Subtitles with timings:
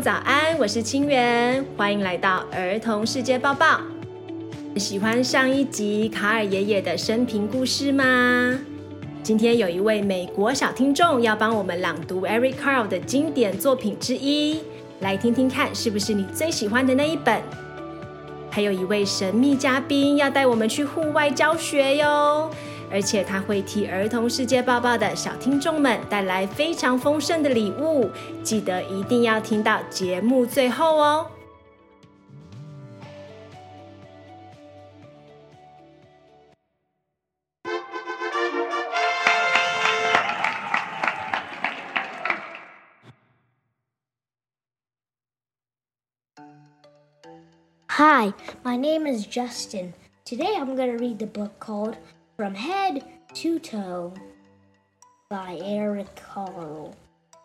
[0.00, 3.80] 早安，我是清源，欢迎来到儿童世界报报。
[4.76, 8.56] 喜欢上一集卡尔爷爷的生平故事吗？
[9.24, 14.60] 今天有一位美国小听众要帮我们朗读 Eric Carle 的经典作品之一，
[15.00, 17.42] 来听听看是不是你最喜欢的那一本。
[18.50, 22.48] 还有一位神秘嘉宾要带我们去户外教学哟。
[22.90, 28.10] 而且他会替儿童世界报报的小听众们带来非常丰盛的礼物，
[28.42, 31.30] 记得一定要听到节目最后哦。
[47.90, 48.32] Hi,
[48.62, 49.92] my name is Justin.
[50.24, 51.96] Today I'm going to read the book called
[52.38, 53.02] From Head
[53.34, 54.14] to Toe
[55.28, 56.94] by Eric Carle.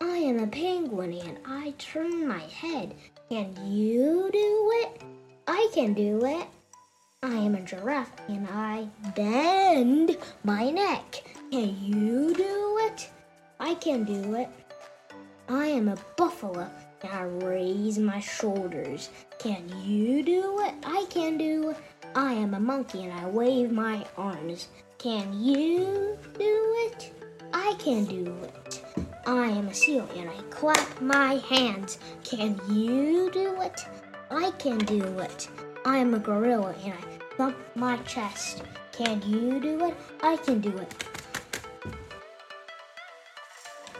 [0.00, 2.94] I am a penguin and I turn my head.
[3.28, 5.02] Can you do it?
[5.48, 6.46] I can do it.
[7.20, 11.24] I am a giraffe and I bend my neck.
[11.50, 13.10] Can you do it?
[13.58, 14.48] I can do it.
[15.48, 16.70] I am a buffalo
[17.04, 19.10] I raise my shoulders.
[19.38, 20.74] Can you do it?
[20.84, 21.74] I can do.
[22.14, 24.68] I am a monkey and I wave my arms.
[24.98, 27.12] Can you do it?
[27.52, 28.82] I can do it.
[29.26, 31.98] I am a seal and I clap my hands.
[32.24, 33.84] Can you do it?
[34.30, 35.48] I can do it.
[35.84, 38.62] I am a gorilla and I thump my chest.
[38.92, 39.96] Can you do it?
[40.22, 41.04] I can do it.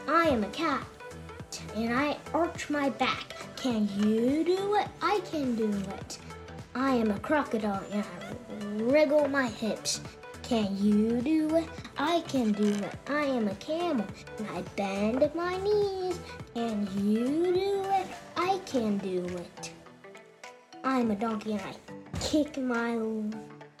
[0.07, 0.85] I am a cat
[1.75, 3.33] and I arch my back.
[3.55, 4.87] Can you do it?
[5.01, 6.17] I can do it.
[6.75, 10.01] I am a crocodile and I wriggle my hips.
[10.43, 11.67] Can you do it?
[11.97, 12.95] I can do it.
[13.07, 14.05] I am a camel
[14.37, 16.19] and I bend my knees.
[16.53, 18.07] Can you do it?
[18.37, 19.71] I can do it.
[20.83, 21.73] I am a donkey and I
[22.19, 22.97] kick my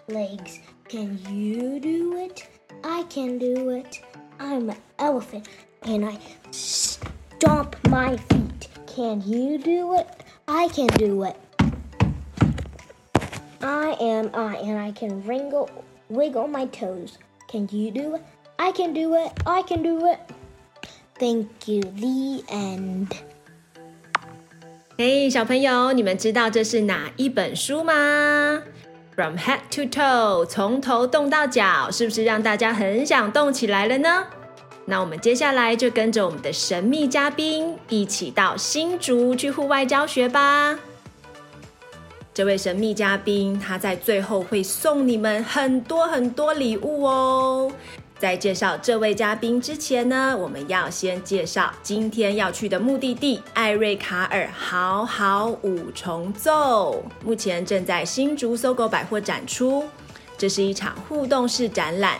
[0.09, 0.59] legs.
[0.89, 2.47] Can you do it?
[2.83, 4.01] I can do it.
[4.39, 5.47] I'm an elephant
[5.83, 6.19] and I
[7.36, 8.68] stomp my feet.
[8.86, 10.06] Can you do it?
[10.46, 11.36] I can do it.
[13.60, 15.70] I am I, and I can wriggle,
[16.08, 17.18] wiggle my toes.
[17.48, 18.22] Can you do it?
[18.58, 19.32] I can do it.
[19.46, 20.18] I can do it.
[21.18, 21.82] Thank you.
[21.82, 23.08] The end.
[24.98, 28.62] 嘿，hey, 小朋友，你们知道这是哪一本书吗？
[29.14, 34.26] From head to toe，从头动到脚，是不是让大家很想动起来了呢？
[34.89, 40.79] 那我们接下来就跟着我们的神秘嘉宾一起到新竹去户外教学吧。
[42.33, 47.69] 这位神秘嘉宾，他在最后会送你们很多很多礼物哦。
[48.17, 59.83] 在介绍这位嘉宾之前呢，我们要先介绍今天要去的目的地——艾瑞卡尔好好五重奏，目前正在新竹搜狗百货展出。
[60.37, 62.17] 这是一场互动式展览。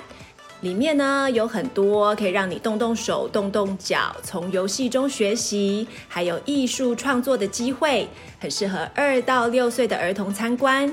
[0.62, 8.08] 里面呢，有很多可以让你动动手、动动脚，从游戏中学习，还有艺术创作的机会，
[8.40, 10.92] 很适合二到六岁的儿童参观。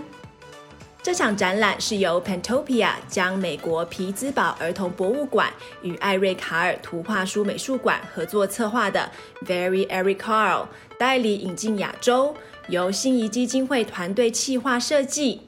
[1.03, 5.51] 这场展览是由 Pantopia 将美国匹兹堡儿童博物馆
[5.83, 9.11] 与艾瑞卡尔图画书美术馆合作策划的
[9.45, 10.67] Very Eric Carle
[10.99, 12.35] 代理引进亚洲，
[12.69, 15.43] 由信谊基金会团队企划设计。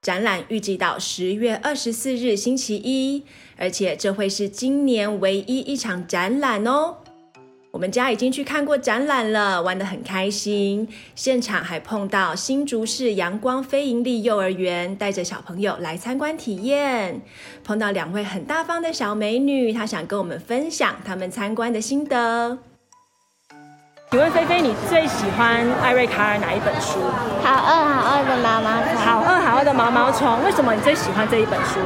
[0.00, 3.24] 展览预计到十月二十四日星期一，
[3.56, 6.98] 而且这会是今年唯一一场展览哦。
[7.72, 10.88] 我们家已经去看过展览了，玩得很开心。
[11.16, 17.20] 现场还碰到新竹市阳光非营利幼儿园带着小朋友来参观体验，
[17.64, 22.58] 碰到两位很大方的小美女，她想跟我们分享他们参观的心得。
[24.10, 26.98] 请问菲菲，你最喜欢艾瑞卡尔哪一本书？
[27.44, 28.96] 好饿好饿的毛毛虫。
[28.96, 31.78] 好饿好饿的毛毛虫，为什么你最喜欢这一本书？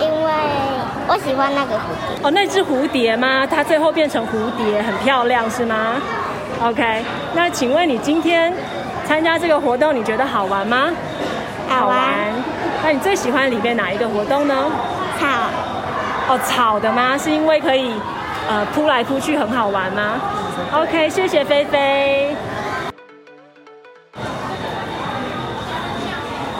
[0.00, 0.32] 因为
[1.06, 1.78] 我喜欢那个蝴
[2.16, 2.26] 蝶。
[2.26, 3.46] 哦，那只蝴蝶吗？
[3.46, 5.96] 它最后变成蝴蝶，很漂亮，是吗
[6.62, 7.04] ？OK，
[7.34, 8.50] 那请问你今天
[9.06, 10.88] 参加这个活动，你觉得好玩吗？
[11.68, 11.98] 好玩。
[12.82, 14.54] 那你最喜欢里面哪一个活动呢？
[15.20, 15.26] 草。
[16.28, 17.16] 哦，草的吗？
[17.18, 17.92] 是因为可以
[18.48, 20.20] 呃扑来扑去，很好玩吗
[20.72, 22.36] ？OK，谢谢菲菲。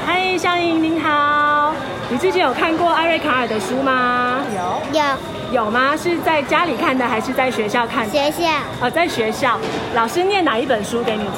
[0.05, 1.73] 嗨，香莹您好，
[2.11, 4.41] 你之前有看过艾瑞卡尔的书吗？
[4.55, 5.00] 有。
[5.00, 5.05] 有。
[5.53, 5.97] 有吗？
[5.97, 8.11] 是在家里看的还是在学校看的？
[8.11, 8.49] 学校。
[8.81, 9.56] 哦，在学校。
[9.94, 11.31] 老师念哪一本书给你读？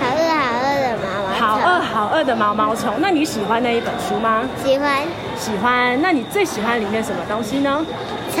[0.00, 1.48] 好饿好饿的毛毛虫。
[1.48, 2.94] 好饿好饿的毛毛虫。
[2.98, 4.42] 那你喜欢那一本书吗？
[4.64, 5.02] 喜欢。
[5.36, 6.00] 喜欢。
[6.00, 7.84] 那你最喜欢里面什么东西呢？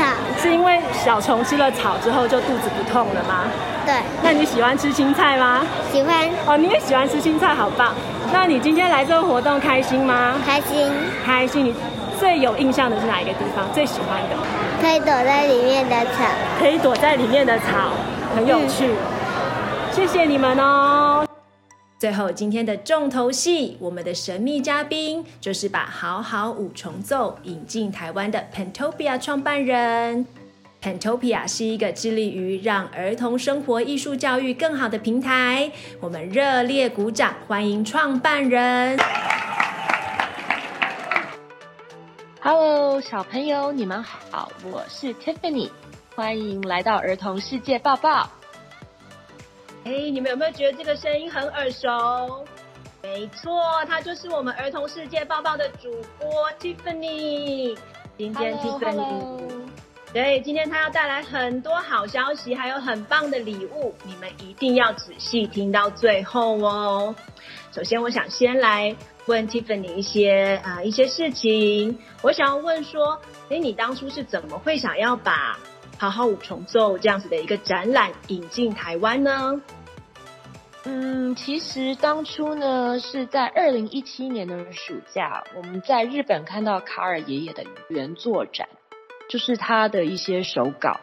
[0.00, 0.06] 草。
[0.40, 3.44] 是因为小虫吃了草之后就肚子不痛了吗？
[3.84, 3.94] 对。
[4.22, 5.60] 那你喜欢吃青菜吗？
[5.92, 6.28] 喜欢。
[6.46, 7.94] 哦，你也喜欢吃青菜，好棒。
[8.32, 10.34] 那你今天来这个活动开心吗？
[10.46, 10.90] 开心。
[11.24, 11.64] 开心。
[11.66, 11.74] 你
[12.18, 13.64] 最有印象的是哪一个地方？
[13.74, 14.36] 最喜欢的？
[14.80, 16.24] 可以躲在里面的草。
[16.58, 17.92] 可以躲在里面的草，
[18.34, 18.86] 很有趣。
[18.86, 21.26] 嗯、谢谢你们哦。
[22.00, 30.24] 最后，今天的重头戏，我们的神秘嘉宾就是把好好五重奏引进台湾的 Pentopia 创办人。
[30.80, 35.70] Pentopia 是一个致力于让儿童生活艺术教育更好的平台。
[36.00, 38.98] 我们热烈鼓掌，欢迎创办人。
[42.40, 45.68] Hello，小朋友，你们好，我是 Tiffany，
[46.14, 48.26] 欢迎来到儿童世界报报。
[49.84, 52.44] 哎，你们有没有觉得这个声音很耳熟？
[53.02, 57.76] 没错，她就是我们儿童世界报报的主播 Tiffany。
[58.18, 59.40] 今天 Tiffany，
[60.12, 67.14] 对，今天她要带来很多好消息，还有很棒的礼物，你们一定要仔细听到最后哦。
[67.72, 68.94] 首先，我想先来
[69.24, 71.98] 问 Tiffany 一些啊、呃、一些事情。
[72.20, 73.18] 我想要问说，
[73.48, 75.58] 哎，你当初是怎么会想要把
[76.00, 79.60] 好好五重奏这样子的一个展览引进台湾呢？
[80.84, 88.66] 嗯，其实当初呢是在二零一七年的暑假，我们在日本看到卡尔爷爷的原作展，
[89.28, 91.00] 就是他的一些手稿。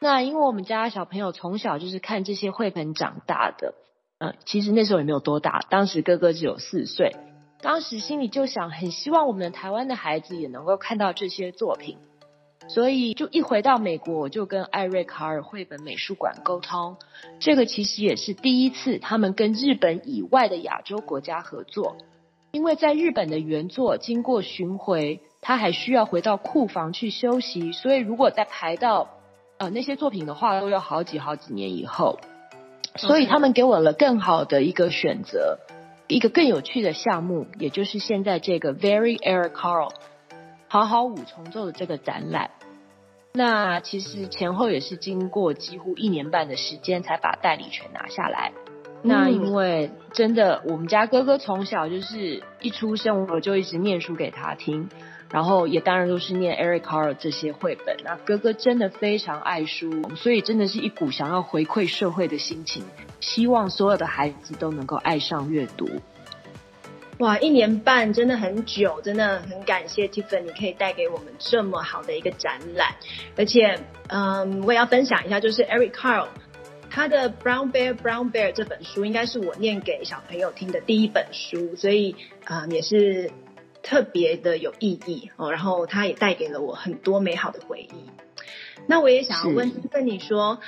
[0.00, 3.74] 那因为我们家小朋友从小就是看这些绘本长大的，
[4.18, 7.14] 嗯，其实那时候也没有多大，当时哥哥只有四岁，
[7.62, 11.98] 当时心里就想，很希望我们台湾的孩子也能够看到这些作品。
[12.68, 16.96] 所以，就一回到美国，我就跟艾瑞卡尔绘本美术馆沟通。
[17.40, 21.96] 这个其实也是第一次，他们跟日本以外的亚洲国家合作。
[22.52, 29.08] 因为在日本的原作经过巡回，他还需要回到库房去休息，所以如果再排到
[29.58, 32.18] 呃那些作品的话，都要好几好几年以后。
[32.96, 35.58] 所以他们给我了更好的一个选择，
[36.08, 39.92] 一个更有趣的项目，也就是现在这个 Very Eric Carle
[40.72, 42.52] 好好五重奏的这个展览。
[43.32, 48.52] 那其实前后也是经过几乎一年半的时间才把代理权拿下来。
[49.02, 54.88] 那因为真的，我们家哥哥从小就是一出生我就一直念书给他听，
[55.32, 57.96] 然后也当然都是念 Eric Carle 这些绘本。
[58.04, 62.84] 那哥哥真的非常爱书，所以真的是一股想要回馈社会的心情，
[63.18, 65.88] 希望所有的孩子都能够爱上阅读。
[67.20, 72.96] 哇，一年半真的很久，真的很感谢 Tiffany，你可以带给我们这么好的一个展览。
[73.36, 73.78] 而且，
[74.08, 76.28] 嗯，我也要分享一下，就是 Eric Carle
[76.88, 83.30] 他的 Brown Bear Brown Bear 这本书，应该是我念给小朋友听的第一本书，所以啊、嗯，也是
[83.82, 85.52] 特别的有意义哦。
[85.52, 88.08] 然后，他也带给了我很多美好的回忆。
[88.86, 90.58] 那我也想要问 Tiffany 说。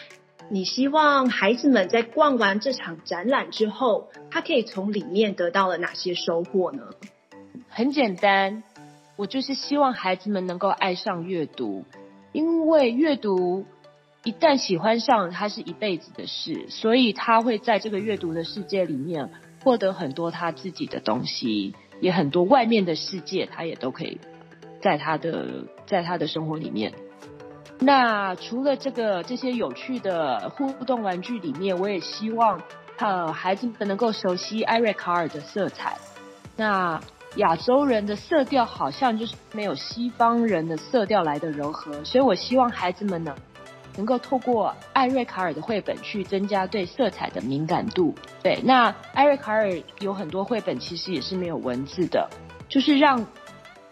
[0.49, 6.83] 你希望孩子们在逛完这场展览之后，他可以从里面得到了哪些收获呢？
[7.69, 8.63] 很简单，
[9.17, 11.85] 我就是希望孩子们能够爱上阅读，
[12.33, 13.65] 因为阅读
[14.25, 19.31] 一旦喜欢上，它是一辈子的事，所以他会在这个阅读的世界里面
[19.65, 24.19] 获得很多他自己的东西，也很多外面的世界，他也都可以
[24.83, 26.93] 在他的在他的生活里面。
[27.85, 32.61] 那除了这个这些有趣的互动玩具里面，我也希望
[32.99, 35.97] 呃孩子们能够熟悉艾瑞卡尔的色彩。
[36.57, 37.01] 那
[37.37, 43.35] 亚洲人的色调好像就是没有西方人的色调来的柔和，所以我希望孩子们呢
[43.97, 48.15] 能够透过艾瑞卡尔的绘本去增加对色彩的敏感度。
[48.43, 49.69] 对，那艾瑞卡尔
[50.01, 52.29] 有很多绘本其实也是没有文字的，
[52.69, 53.27] 就是让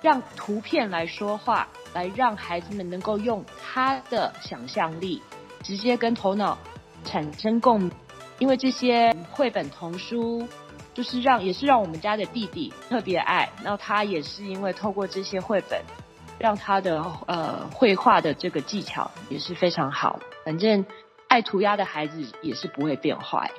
[0.01, 1.69] 让图片来说话。
[1.93, 5.21] 来让孩子们能够用他的想象力，
[5.61, 6.57] 直接跟头脑
[7.05, 7.91] 产生共鸣，
[8.39, 10.47] 因为这些绘本童书
[10.95, 15.83] 就是让也是让我们家的弟弟特别爱，然后他也是因为透过这些绘本，
[16.39, 20.21] 让他的呃绘画的这个技巧也是非常好。
[20.45, 20.87] 反正
[21.27, 23.51] 爱涂鸦的孩子也是不会变坏。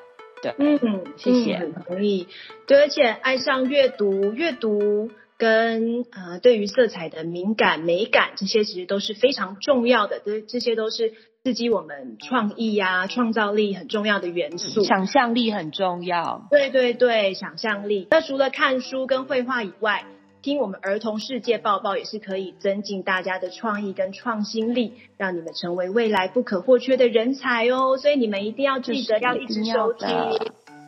[0.41, 2.29] 对，嗯，谢谢，很同意。
[2.65, 5.11] 对，而且爱上阅读，阅读。
[5.41, 14.83] 跟呃，对于色彩的敏感、美感，这些其实都是非常重要的，这这些都是刺激我们创意呀、啊、创造力很重要的元素。
[14.83, 16.45] 想象力很重要。
[16.51, 18.07] 对对对，想象力。
[18.11, 20.05] 那除了看书跟绘画以外，
[20.43, 27.97] 听我们儿童世界报报也是可以增进大家的创意跟创新力，让你们成为未来不可或缺的人才哦。
[27.97, 30.07] 所以你们一定要记得要一直收听。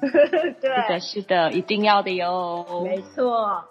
[0.62, 2.83] 对，是的，是的，一定要的哟。
[2.86, 3.63] 没错。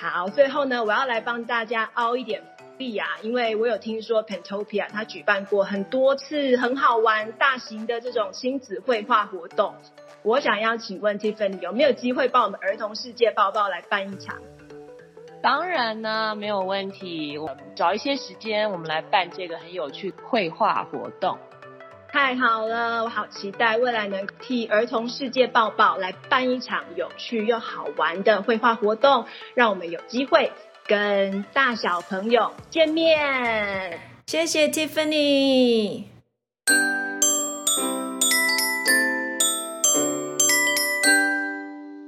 [0.00, 2.42] 好，最后呢，我要来帮大家凹一点
[2.78, 9.74] 币啊，因为我有听说 Pentopia 它举办过很多次很好玩、大型的这种亲子绘画活动。
[10.22, 14.36] 我想要请问 Tiffany 有没有机会帮我们儿童世界报报来办一场？
[15.42, 17.36] 当然呢，没有问题。
[17.36, 21.36] 我们找一些时间，我们来办这个很有趣绘画活动。
[22.12, 30.50] 太好了，我好期待未来能替儿童世界抱抱来办一场有趣又好玩的绘画活动，让我们有机会
[30.86, 34.00] 跟大小朋友见面。
[34.26, 36.04] 谢谢 Tiffany。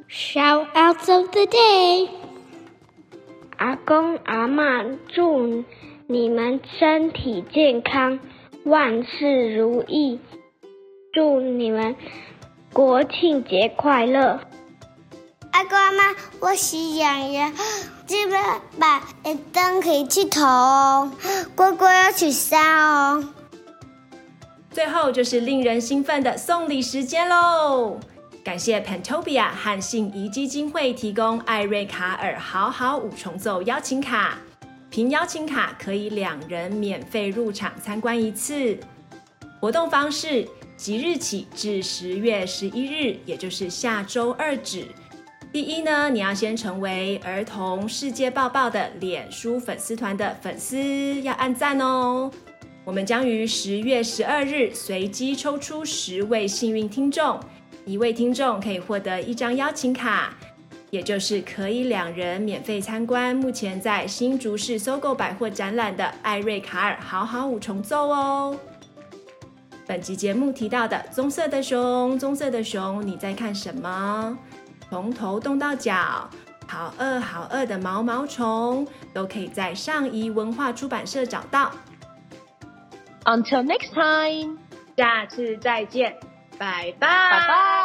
[0.09, 2.09] Shout outs of the day，
[3.57, 5.65] 阿公阿妈，祝
[6.07, 8.19] 你们身体健康。
[8.65, 10.21] 万事如意，
[11.13, 11.97] 祝你们
[12.73, 14.41] 国庆节快乐！
[15.51, 17.53] 阿公阿妈，我喜洋洋，
[18.07, 18.37] 记得
[18.79, 19.03] 把
[19.53, 21.11] 灯可以去投哦，
[21.57, 23.25] 乖乖要取消哦。
[24.71, 27.99] 最后就是令人兴奋的送礼时间喽！
[28.45, 34.39] 感谢 Pentopia 和信宜基金会提供艾瑞卡尔好好五重奏邀请卡。
[34.93, 38.77] 凭邀请卡可以两人免费入场参观一次。
[39.59, 40.47] 活动方式
[40.77, 44.87] 即日起至十月十一日，也就是下周二止。
[45.51, 52.31] 第一呢，你要先成为儿童世界报报的脸书粉丝团的粉丝，要按赞哦。
[52.85, 57.41] 我们将于十月十二日随机抽出十位幸运听众，
[57.87, 60.37] 一位听众可以获得一张邀请卡。
[60.93, 68.55] 也就是可以两人免费参观目前在新竹市搜购百货展览的艾瑞卡尔好好五重奏哦。
[69.87, 74.37] 本集节目提到的棕色的熊，棕色的熊，你在看什么？
[74.91, 76.29] 从头动到脚，
[76.69, 81.73] 好饿好饿的毛毛虫，都可以在上谊文化出版社找到。
[83.25, 84.59] Until next time，
[84.99, 86.15] 下次再见，
[86.59, 87.82] 拜拜。